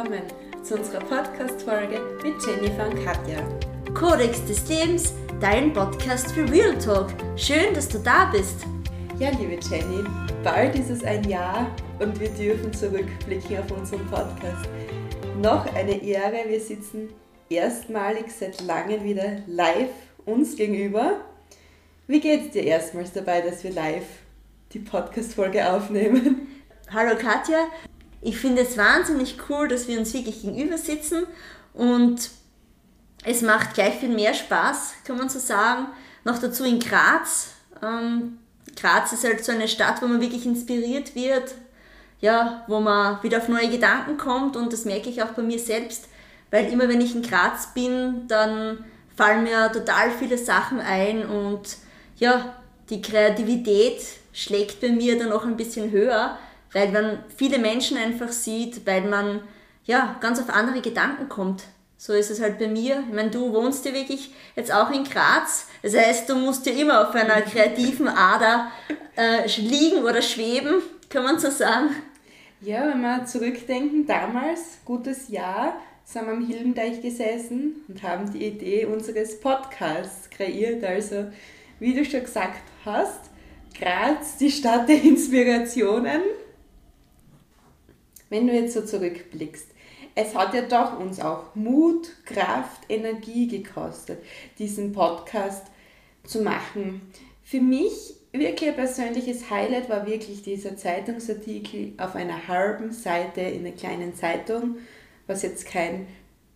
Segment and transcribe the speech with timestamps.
[0.00, 0.22] willkommen
[0.62, 3.38] zu unserer Podcast-Folge mit Jennifer und Katja.
[3.92, 7.08] Kodex des Lebens, dein Podcast für Real Talk.
[7.36, 8.64] Schön, dass du da bist.
[9.18, 10.04] Ja, liebe Jenny,
[10.42, 11.66] bald ist es ein Jahr
[11.98, 14.70] und wir dürfen zurückblicken auf unseren Podcast.
[15.42, 17.10] Noch eine Ehre, wir sitzen
[17.50, 19.90] erstmalig seit langem wieder live
[20.24, 21.20] uns gegenüber.
[22.06, 24.06] Wie geht es dir erstmals dabei, dass wir live
[24.72, 26.46] die Podcast-Folge aufnehmen?
[26.90, 27.66] Hallo Katja,
[28.22, 31.26] ich finde es wahnsinnig cool, dass wir uns wirklich gegenüber sitzen
[31.72, 32.30] und
[33.24, 35.86] es macht gleich viel mehr Spaß, kann man so sagen.
[36.24, 37.52] Noch dazu in Graz.
[37.82, 38.38] Ähm,
[38.76, 41.54] Graz ist halt so eine Stadt, wo man wirklich inspiriert wird,
[42.20, 45.58] ja, wo man wieder auf neue Gedanken kommt und das merke ich auch bei mir
[45.58, 46.08] selbst,
[46.50, 48.84] weil immer wenn ich in Graz bin, dann
[49.16, 51.76] fallen mir total viele Sachen ein und
[52.16, 52.54] ja,
[52.90, 56.38] die Kreativität schlägt bei mir dann auch ein bisschen höher,
[56.72, 59.42] weil man viele Menschen einfach sieht, weil man
[59.84, 61.64] ja ganz auf andere Gedanken kommt.
[61.96, 63.04] So ist es halt bei mir.
[63.08, 65.68] Ich meine, du wohnst ja wirklich jetzt auch in Graz.
[65.82, 68.70] Das heißt, du musst ja immer auf einer kreativen Ader
[69.16, 70.76] äh, liegen oder schweben,
[71.10, 71.90] kann man so sagen.
[72.62, 75.74] Ja, wenn wir zurückdenken, damals, gutes Jahr,
[76.04, 80.82] sind wir am Hildenteich gesessen und haben die Idee unseres Podcasts kreiert.
[80.82, 81.26] Also,
[81.78, 83.30] wie du schon gesagt hast,
[83.78, 86.20] Graz, die Stadt der Inspirationen.
[88.30, 89.66] Wenn du jetzt so zurückblickst,
[90.14, 94.22] es hat ja doch uns auch Mut, Kraft, Energie gekostet,
[94.58, 95.66] diesen Podcast
[96.24, 97.02] zu machen.
[97.42, 103.66] Für mich wirklich ein persönliches Highlight war wirklich dieser Zeitungsartikel auf einer halben Seite in
[103.66, 104.76] einer kleinen Zeitung,
[105.26, 106.06] was jetzt kein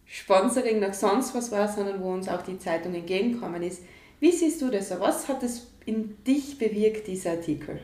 [0.07, 3.83] Sponsoring noch sonst was war, sondern wo uns auch die Zeitung entgegenkommen ist.
[4.21, 4.91] Wie siehst du das?
[5.01, 7.81] Was hat es in dich bewirkt, dieser Artikel?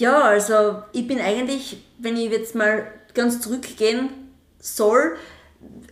[0.00, 4.08] Ja, also ich bin eigentlich, wenn ich jetzt mal ganz zurückgehen
[4.58, 5.18] soll,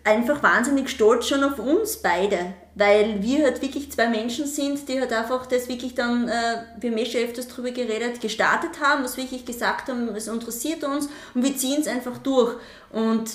[0.03, 4.99] einfach wahnsinnig stolz schon auf uns beide, weil wir halt wirklich zwei Menschen sind, die
[4.99, 9.05] halt einfach das wirklich dann, äh, wir haben eh schon öfters drüber geredet, gestartet haben,
[9.05, 12.57] was wirklich gesagt haben, es interessiert uns und wir ziehen es einfach durch.
[12.91, 13.31] Und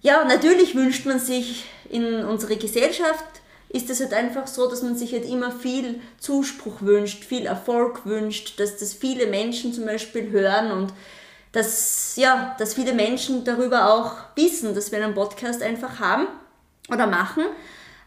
[0.00, 3.41] ja, natürlich wünscht man sich in unserer Gesellschaft
[3.72, 8.04] ist es halt einfach so, dass man sich halt immer viel Zuspruch wünscht, viel Erfolg
[8.04, 10.92] wünscht, dass das viele Menschen zum Beispiel hören und
[11.52, 16.26] dass, ja, dass viele Menschen darüber auch wissen, dass wir einen Podcast einfach haben
[16.90, 17.44] oder machen.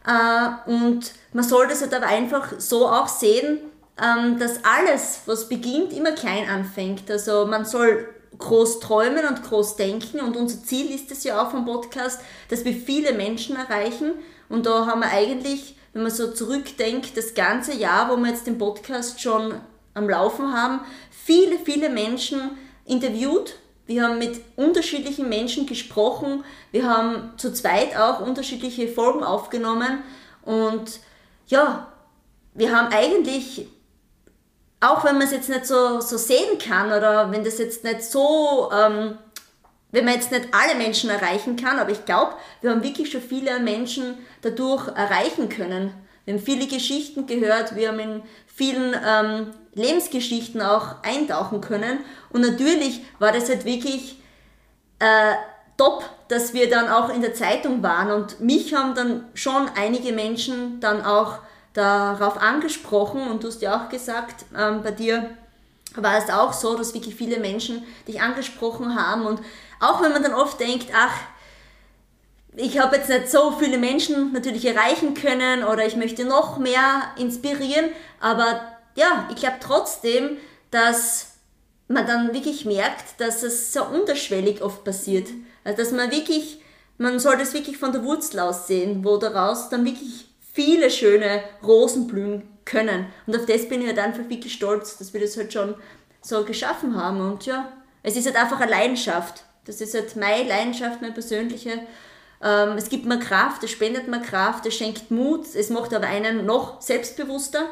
[0.06, 3.60] Äh, und man soll das halt aber einfach so auch sehen,
[4.02, 7.10] ähm, dass alles, was beginnt, immer klein anfängt.
[7.10, 11.52] Also man soll groß träumen und groß denken und unser Ziel ist es ja auch
[11.52, 14.14] vom Podcast, dass wir viele Menschen erreichen
[14.50, 18.48] und da haben wir eigentlich, wenn man so zurückdenkt, das ganze Jahr, wo wir jetzt
[18.48, 19.56] den Podcast schon
[19.94, 22.52] am Laufen haben, viele, viele Menschen
[22.86, 23.56] interviewt.
[23.88, 26.44] Wir haben mit unterschiedlichen Menschen gesprochen.
[26.72, 30.04] Wir haben zu zweit auch unterschiedliche Folgen aufgenommen.
[30.44, 31.00] Und
[31.48, 31.88] ja,
[32.54, 33.68] wir haben eigentlich,
[34.80, 38.04] auch wenn man es jetzt nicht so, so sehen kann oder wenn das jetzt nicht
[38.04, 39.18] so ähm,
[39.96, 43.22] wenn man jetzt nicht alle Menschen erreichen kann, aber ich glaube, wir haben wirklich schon
[43.22, 45.94] viele Menschen dadurch erreichen können.
[46.26, 52.00] Wir haben viele Geschichten gehört, wir haben in vielen ähm, Lebensgeschichten auch eintauchen können.
[52.30, 54.20] Und natürlich war das halt wirklich
[55.00, 55.36] äh,
[55.78, 58.12] top, dass wir dann auch in der Zeitung waren.
[58.12, 61.40] Und mich haben dann schon einige Menschen dann auch
[61.74, 63.30] darauf angesprochen.
[63.30, 65.30] Und du hast ja auch gesagt, ähm, bei dir
[65.98, 69.26] war es auch so, dass wirklich viele Menschen dich angesprochen haben.
[69.26, 69.42] Und
[69.80, 71.14] auch wenn man dann oft denkt, ach,
[72.56, 77.04] ich habe jetzt nicht so viele Menschen natürlich erreichen können oder ich möchte noch mehr
[77.18, 77.90] inspirieren,
[78.20, 78.62] aber
[78.96, 80.38] ja, ich glaube trotzdem,
[80.72, 81.34] dass
[81.88, 85.28] man dann wirklich merkt, dass es so unterschwellig oft passiert.
[85.64, 86.62] Also dass man wirklich,
[86.98, 91.44] man soll das wirklich von der Wurzel aus sehen, wo daraus dann wirklich viele schöne
[91.62, 93.06] Rosen blühen können.
[93.28, 95.76] Und auf das bin ich halt einfach wirklich stolz, dass wir das halt schon
[96.22, 97.22] so geschaffen haben.
[97.22, 97.72] Und ja,
[98.04, 99.44] es ist halt einfach eine Leidenschaft.
[99.66, 101.80] Das ist halt meine Leidenschaft, meine persönliche.
[102.44, 106.08] Ähm, es gibt mir Kraft, es spendet mir Kraft, es schenkt Mut, es macht aber
[106.08, 107.66] einen noch selbstbewusster,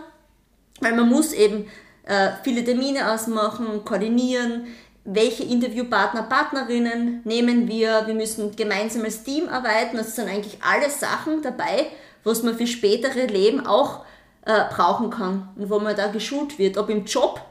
[0.80, 1.70] weil man muss eben
[2.06, 4.68] äh, viele Termine ausmachen, koordinieren,
[5.06, 10.90] welche Interviewpartner, Partnerinnen nehmen wir, wir müssen gemeinsam als Team arbeiten, das sind eigentlich alle
[10.90, 11.88] Sachen dabei,
[12.24, 14.06] was man für spätere Leben auch
[14.46, 17.42] äh, brauchen kann und wo man da geschult wird, ob im Job,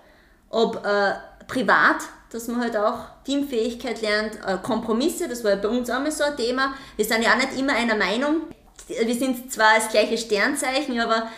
[0.51, 1.15] ob äh,
[1.47, 1.97] privat,
[2.31, 6.25] dass man halt auch Teamfähigkeit lernt, äh, Kompromisse, das war bei uns auch mal so
[6.25, 6.75] ein Thema.
[6.97, 8.43] Wir sind ja auch nicht immer einer Meinung.
[8.89, 11.29] Wir sind zwar das gleiche Sternzeichen, aber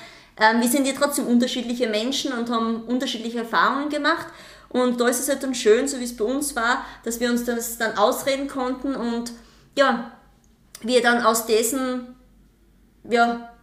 [0.41, 4.27] ähm, wir sind ja trotzdem unterschiedliche Menschen und haben unterschiedliche Erfahrungen gemacht.
[4.69, 7.31] Und da ist es halt dann schön, so wie es bei uns war, dass wir
[7.31, 9.33] uns das dann ausreden konnten und
[9.79, 10.11] ja,
[10.81, 12.17] wir dann aus diesen
[13.09, 13.54] ja,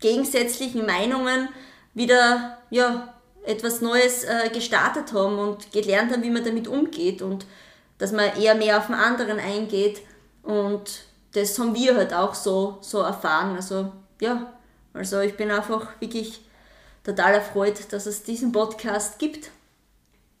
[0.00, 1.48] gegensätzlichen Meinungen
[1.94, 3.14] wieder ja,
[3.44, 7.46] etwas Neues äh, gestartet haben und gelernt haben, wie man damit umgeht und
[7.98, 10.02] dass man eher mehr auf den anderen eingeht.
[10.42, 13.56] Und das haben wir halt auch so, so erfahren.
[13.56, 14.52] Also ja,
[14.92, 16.40] also ich bin einfach wirklich
[17.04, 19.50] total erfreut, dass es diesen Podcast gibt.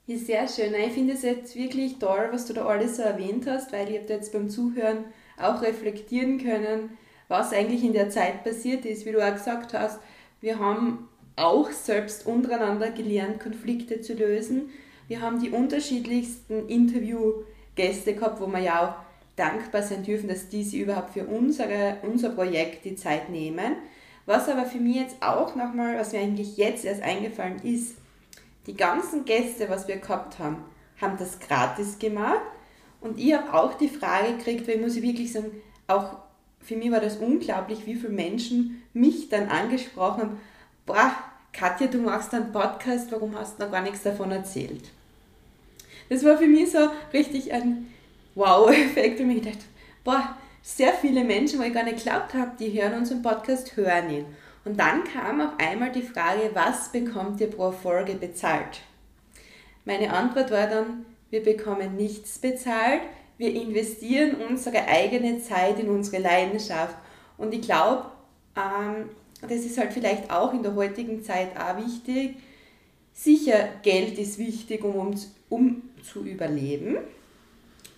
[0.06, 0.74] Ja, sehr schön.
[0.74, 3.98] Ich finde es jetzt wirklich toll, was du da alles so erwähnt hast, weil ich
[4.00, 5.04] habe jetzt beim Zuhören
[5.36, 6.96] auch reflektieren können,
[7.28, 9.06] was eigentlich in der Zeit passiert ist.
[9.06, 10.00] Wie du auch gesagt hast,
[10.40, 14.70] wir haben auch selbst untereinander gelernt, Konflikte zu lösen.
[15.08, 19.06] Wir haben die unterschiedlichsten Interviewgäste gehabt, wo wir ja auch
[19.36, 23.76] dankbar sein dürfen, dass die sich überhaupt für unsere, unser Projekt die Zeit nehmen.
[24.24, 27.96] Was aber für mich jetzt auch nochmal, was mir eigentlich jetzt erst eingefallen ist,
[28.66, 30.64] die ganzen Gäste, was wir gehabt haben,
[31.00, 32.40] haben das gratis gemacht.
[33.00, 35.52] Und ich habe auch die Frage gekriegt, weil ich muss wirklich sagen,
[35.86, 36.16] auch
[36.66, 40.40] für mich war das unglaublich, wie viele Menschen mich dann angesprochen haben,
[40.84, 41.12] boah,
[41.52, 44.90] Katja, du machst einen Podcast, warum hast du noch gar nichts davon erzählt?
[46.08, 47.86] Das war für mich so richtig ein
[48.34, 49.64] Wow-Effekt, und ich gedacht,
[50.02, 54.10] boah, sehr viele Menschen, wo ich gar nicht geglaubt habe, die hören unseren Podcast, hören
[54.10, 54.26] ihn.
[54.64, 58.80] Und dann kam auf einmal die Frage, was bekommt ihr pro Folge bezahlt?
[59.84, 63.02] Meine Antwort war dann, wir bekommen nichts bezahlt,
[63.38, 66.96] wir investieren unsere eigene Zeit in unsere Leidenschaft.
[67.36, 68.06] Und ich glaube,
[68.56, 69.10] ähm,
[69.42, 72.36] das ist halt vielleicht auch in der heutigen Zeit auch wichtig.
[73.12, 75.14] Sicher, Geld ist wichtig, um,
[75.48, 76.98] um zu überleben.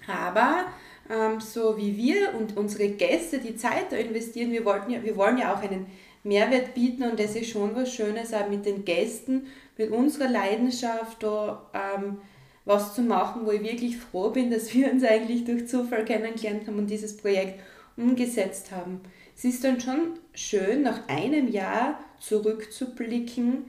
[0.07, 0.67] Aber
[1.11, 5.17] ähm, so wie wir und unsere Gäste die Zeit da investieren, wir, wollten ja, wir
[5.17, 5.87] wollen ja auch einen
[6.25, 9.47] Mehrwert bieten und das ist schon was Schönes, auch mit den Gästen,
[9.77, 12.19] mit unserer Leidenschaft da ähm,
[12.69, 16.67] was zu machen, wo ich wirklich froh bin, dass wir uns eigentlich durch Zufall kennengelernt
[16.67, 17.61] haben und dieses Projekt
[17.97, 19.01] umgesetzt haben.
[19.35, 23.65] Es ist dann schon schön, nach einem Jahr zurückzublicken,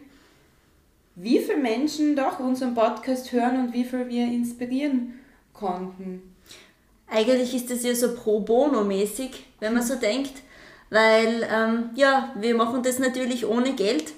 [1.15, 5.19] wie viele Menschen doch unseren Podcast hören und wie viel wir inspirieren
[5.53, 6.35] konnten.
[7.07, 10.33] Eigentlich ist das ja so pro bono mäßig, wenn man so denkt,
[10.89, 14.13] weil ähm, ja, wir machen das natürlich ohne Geld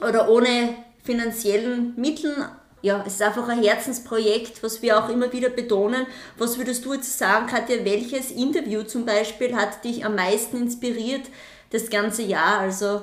[0.00, 2.44] oder ohne finanziellen Mitteln.
[2.82, 6.04] Ja, es ist einfach ein Herzensprojekt, was wir auch immer wieder betonen.
[6.36, 11.22] Was würdest du jetzt sagen, Katja, welches Interview zum Beispiel hat dich am meisten inspiriert
[11.70, 12.58] das ganze Jahr?
[12.58, 13.02] Also,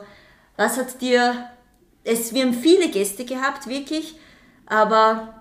[0.58, 1.50] was hat dir,
[2.04, 4.20] es, wir haben viele Gäste gehabt, wirklich,
[4.66, 5.39] aber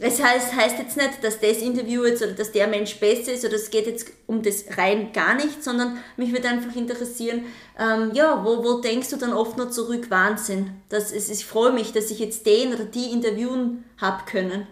[0.00, 3.44] es heißt, heißt jetzt nicht, dass das Interview jetzt oder dass der Mensch besser ist
[3.44, 7.44] oder es geht jetzt um das rein gar nicht, sondern mich würde einfach interessieren,
[7.78, 11.72] ähm, ja, wo, wo denkst du dann oft noch zurück, Wahnsinn, dass es, ich freue
[11.72, 14.66] mich, dass ich jetzt den oder die interviewen habe können.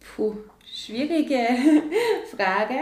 [0.00, 0.34] Puh,
[0.74, 1.38] schwierige
[2.34, 2.80] Frage.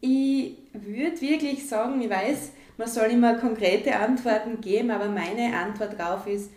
[0.00, 5.98] Ich würde wirklich sagen, ich weiß, man soll immer konkrete Antworten geben, aber meine Antwort
[5.98, 6.50] darauf ist,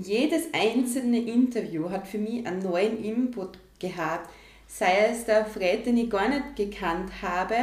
[0.00, 4.30] jedes einzelne Interview hat für mich einen neuen Input gehabt.
[4.66, 7.54] Sei es der Fred, den ich gar nicht gekannt habe,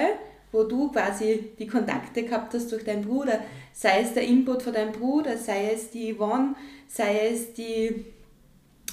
[0.52, 3.40] wo du quasi die Kontakte gehabt hast durch deinen Bruder,
[3.74, 6.56] sei es der Input von deinem Bruder, sei es die Yvonne,
[6.88, 8.06] sei es die,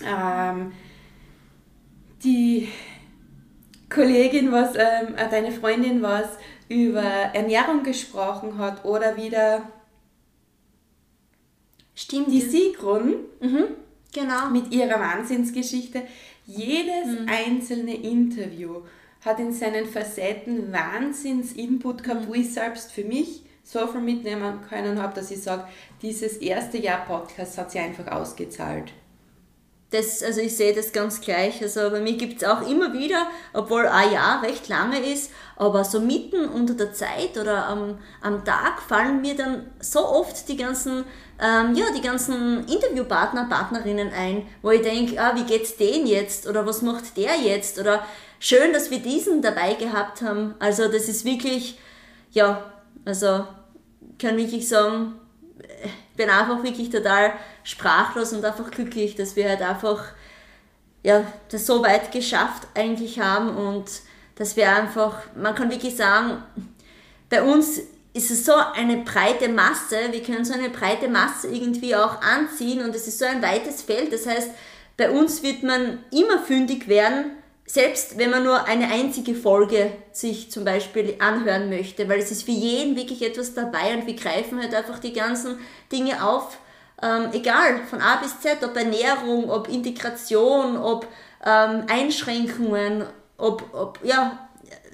[0.05, 0.73] ähm,
[2.25, 2.69] die
[3.91, 6.29] Kollegin, was, ähm, äh, deine Freundin, was
[6.69, 9.62] über Ernährung gesprochen hat oder wieder
[11.95, 12.31] Stimmt.
[12.31, 13.65] Die Sigrun, mhm,
[14.13, 14.51] genau.
[14.51, 16.03] mit ihrer Wahnsinnsgeschichte,
[16.47, 17.29] jedes mhm.
[17.29, 18.83] einzelne Interview
[19.25, 22.29] hat in seinen Facetten Wahnsinns-Input gehabt, mhm.
[22.29, 25.65] wo ich selbst für mich so viel mitnehmen können habe, dass ich sage,
[26.03, 28.93] dieses erste Jahr Podcast hat sich einfach ausgezahlt.
[29.91, 31.61] Das, also ich sehe das ganz gleich.
[31.63, 35.85] Also bei mir gibt es auch immer wieder, obwohl ein Jahr recht lange ist, aber
[35.85, 40.57] so mitten unter der Zeit oder am, am Tag fallen mir dann so oft die
[40.57, 41.05] ganzen,
[41.41, 46.47] ähm, ja, die ganzen Interviewpartner, Partnerinnen ein, wo ich denke, ah, wie geht's denen jetzt
[46.47, 48.05] oder was macht der jetzt oder
[48.39, 50.55] schön, dass wir diesen dabei gehabt haben.
[50.61, 51.79] Also das ist wirklich,
[52.31, 52.73] ja,
[53.05, 53.45] also
[54.21, 55.20] kann wirklich sagen,
[56.21, 57.33] bin einfach wirklich total
[57.65, 60.05] sprachlos und einfach glücklich, dass wir halt einfach
[61.03, 63.87] ja, das so weit geschafft eigentlich haben und
[64.35, 66.43] dass wir einfach, man kann wirklich sagen,
[67.31, 67.81] bei uns
[68.12, 72.85] ist es so eine breite Masse, wir können so eine breite Masse irgendwie auch anziehen
[72.85, 74.12] und es ist so ein weites Feld.
[74.12, 74.50] Das heißt,
[74.99, 77.31] bei uns wird man immer fündig werden,
[77.73, 82.43] selbst wenn man nur eine einzige Folge sich zum Beispiel anhören möchte, weil es ist
[82.43, 85.57] für jeden wirklich etwas dabei und wir greifen halt einfach die ganzen
[85.93, 86.59] Dinge auf,
[87.00, 91.07] ähm, egal, von A bis Z, ob Ernährung, ob Integration, ob
[91.47, 93.05] ähm, Einschränkungen,
[93.39, 94.49] ob, ob, ja,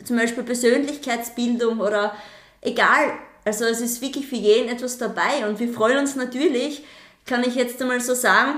[0.04, 2.14] zum Beispiel Persönlichkeitsbildung oder
[2.61, 3.12] egal.
[3.47, 6.85] Also es ist wirklich für jeden etwas dabei und wir freuen uns natürlich,
[7.25, 8.56] kann ich jetzt einmal so sagen,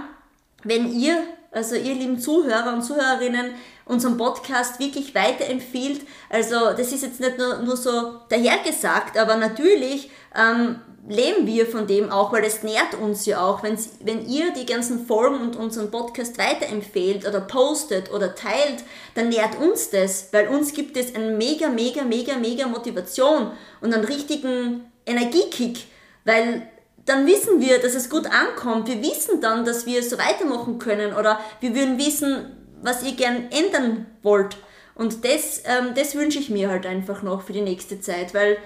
[0.64, 3.54] wenn ihr, also ihr lieben Zuhörer und Zuhörerinnen,
[3.86, 6.02] unseren Podcast wirklich weiterempfiehlt.
[6.28, 11.86] Also das ist jetzt nicht nur, nur so dahergesagt, aber natürlich ähm, leben wir von
[11.86, 13.62] dem auch, weil es nährt uns ja auch.
[13.62, 19.30] Wenn's, wenn ihr die ganzen Folgen und unseren Podcast weiterempfehlt oder postet oder teilt, dann
[19.30, 24.04] nährt uns das, weil uns gibt es eine mega, mega, mega, mega Motivation und einen
[24.04, 25.86] richtigen Energiekick,
[26.26, 26.68] weil
[27.08, 28.88] dann wissen wir, dass es gut ankommt.
[28.88, 33.50] Wir wissen dann, dass wir so weitermachen können oder wir würden wissen, was ihr gern
[33.50, 34.56] ändern wollt.
[34.94, 38.58] Und das, ähm, das wünsche ich mir halt einfach noch für die nächste Zeit, weil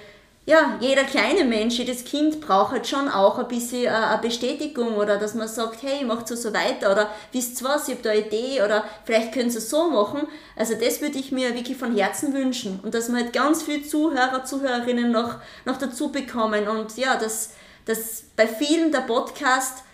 [0.44, 4.96] ja, jeder kleine Mensch, jedes Kind braucht halt schon auch ein bisschen äh, eine Bestätigung
[4.96, 8.02] oder dass man sagt, hey, macht so so weiter oder wisst ihr was, ich habe
[8.02, 10.26] da eine Idee oder vielleicht könnt ihr es so machen.
[10.56, 13.84] Also das würde ich mir wirklich von Herzen wünschen und dass wir halt ganz viele
[13.84, 17.50] Zuhörer, Zuhörerinnen noch, noch dazu bekommen und ja, dass,
[17.84, 19.84] dass bei vielen der Podcast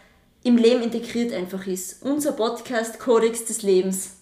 [0.43, 2.03] im Leben integriert einfach ist.
[2.03, 4.17] Unser Podcast Kodex des Lebens.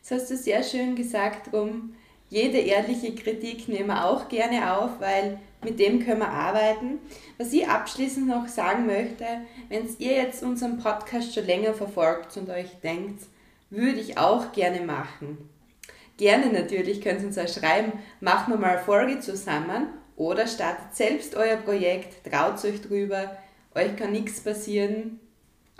[0.00, 1.94] Das hast du sehr schön gesagt, um
[2.30, 6.98] jede ehrliche Kritik nehmen wir auch gerne auf, weil mit dem können wir arbeiten.
[7.38, 9.24] Was ich abschließend noch sagen möchte,
[9.68, 13.22] wenn ihr jetzt unseren Podcast schon länger verfolgt und euch denkt,
[13.70, 15.50] würde ich auch gerne machen.
[16.16, 19.88] Gerne natürlich könnt ihr uns auch schreiben, machen wir mal eine Folge zusammen
[20.18, 23.36] oder startet selbst euer Projekt, traut euch drüber,
[23.74, 25.20] euch kann nichts passieren,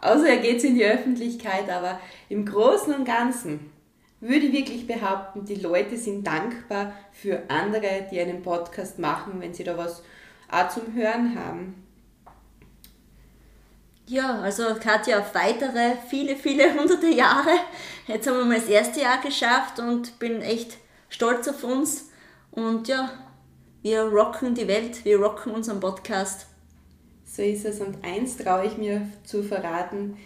[0.01, 3.73] außer ihr geht in die Öffentlichkeit, aber im Großen und Ganzen
[4.21, 9.55] würde ich wirklich behaupten, die Leute sind dankbar für andere, die einen Podcast machen, wenn
[9.55, 10.03] sie da was
[10.51, 11.85] auch zum Hören haben.
[14.07, 17.51] Ja, also Katja, auf weitere viele, viele hunderte Jahre.
[18.07, 20.79] Jetzt haben wir mal das erste Jahr geschafft und bin echt
[21.09, 22.11] stolz auf uns.
[22.51, 23.11] Und ja,
[23.83, 26.47] wir rocken die Welt, wir rocken unseren Podcast.
[27.25, 27.81] So ist es.
[27.81, 30.17] Und eins traue ich mir zu verraten.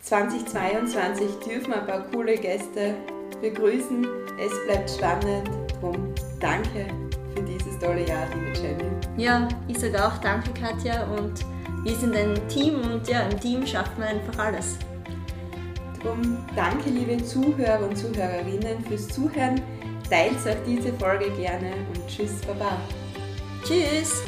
[0.00, 2.94] 2022 dürfen ein paar coole Gäste
[3.40, 4.06] begrüßen.
[4.38, 5.48] Es bleibt spannend.
[5.80, 6.86] Drum danke
[7.34, 8.90] für dieses tolle Jahr, liebe Jenny.
[9.16, 11.04] Ja, ich sage auch danke, Katja.
[11.06, 11.44] Und
[11.84, 14.78] wir sind ein Team und ja, im Team schafft man einfach alles.
[16.02, 19.60] Drum danke, liebe Zuhörer und Zuhörerinnen, fürs Zuhören.
[20.08, 22.80] Teilt auch diese Folge gerne und tschüss, Baba.
[23.64, 24.22] Tschüss.